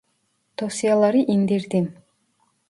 [0.59, 1.95] Dosyaları indirdim